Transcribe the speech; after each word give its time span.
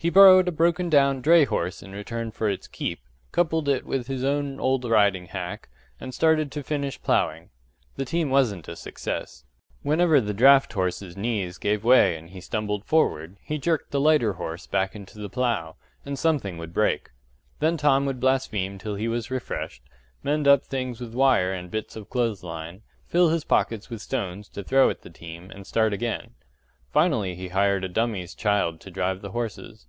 He 0.00 0.10
borrowed 0.10 0.46
a 0.46 0.52
broken 0.52 0.88
down 0.88 1.20
dray 1.22 1.42
horse 1.44 1.82
in 1.82 1.90
return 1.90 2.30
for 2.30 2.48
its 2.48 2.68
keep, 2.68 3.00
coupled 3.32 3.68
it 3.68 3.84
with 3.84 4.06
his 4.06 4.22
own 4.22 4.60
old 4.60 4.84
riding 4.84 5.26
hack, 5.26 5.68
and 5.98 6.14
started 6.14 6.52
to 6.52 6.62
finish 6.62 7.02
ploughing. 7.02 7.50
The 7.96 8.04
team 8.04 8.30
wasn't 8.30 8.68
a 8.68 8.76
success. 8.76 9.42
Whenever 9.82 10.20
the 10.20 10.32
draught 10.32 10.72
horse's 10.72 11.16
knees 11.16 11.58
gave 11.58 11.82
way 11.82 12.16
and 12.16 12.30
he 12.30 12.40
stumbled 12.40 12.84
forward, 12.84 13.38
he 13.42 13.58
jerked 13.58 13.90
the 13.90 13.98
lighter 13.98 14.34
horse 14.34 14.68
back 14.68 14.94
into 14.94 15.18
the 15.18 15.28
plough, 15.28 15.74
and 16.06 16.16
something 16.16 16.58
would 16.58 16.72
break. 16.72 17.10
Then 17.58 17.76
Tom 17.76 18.06
would 18.06 18.20
blaspheme 18.20 18.78
till 18.78 18.94
he 18.94 19.08
was 19.08 19.32
refreshed, 19.32 19.82
mend 20.22 20.46
up 20.46 20.62
things 20.64 21.00
with 21.00 21.12
wire 21.12 21.52
and 21.52 21.72
bits 21.72 21.96
of 21.96 22.08
clothes 22.08 22.44
line, 22.44 22.82
fill 23.08 23.30
his 23.30 23.42
pockets 23.42 23.90
with 23.90 24.00
stones 24.00 24.48
to 24.50 24.62
throw 24.62 24.90
at 24.90 25.02
the 25.02 25.10
team, 25.10 25.50
and 25.50 25.66
start 25.66 25.92
again. 25.92 26.34
Finally 26.90 27.34
he 27.34 27.48
hired 27.48 27.84
a 27.84 27.88
dummy's 27.88 28.34
child 28.34 28.80
to 28.80 28.90
drive 28.90 29.20
the 29.20 29.32
horses. 29.32 29.86